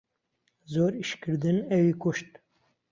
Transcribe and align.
زۆر 0.73 0.91
ئیشکردن 0.99 1.57
ئەوی 1.69 1.93
کوشت. 2.01 2.29